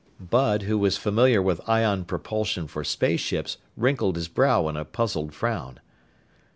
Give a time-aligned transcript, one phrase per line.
[0.19, 5.31] Bud, who was familiar with ion propulsion for spaceships, wrinkled his brow in a puzzled
[5.31, 5.79] frown.